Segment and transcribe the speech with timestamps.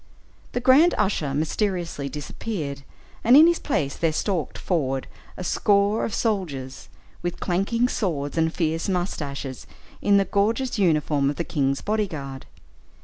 [0.53, 2.81] The grand usher mysteriously disappeared,
[3.23, 5.05] and in his place there stalked forward
[5.37, 6.89] a score of soldiers,
[7.21, 9.67] with clanking swords and fierce moustaches,
[10.01, 12.47] in the gorgeous uniform of the king's body guard.